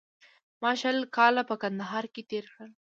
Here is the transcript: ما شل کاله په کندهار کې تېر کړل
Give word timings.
ما 0.61 0.71
شل 0.81 0.97
کاله 1.15 1.43
په 1.49 1.55
کندهار 1.61 2.05
کې 2.13 2.21
تېر 2.29 2.45
کړل 2.53 2.71